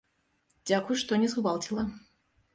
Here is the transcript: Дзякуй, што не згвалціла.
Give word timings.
Дзякуй, 0.71 0.97
што 1.03 1.21
не 1.25 1.29
згвалціла. 1.35 1.87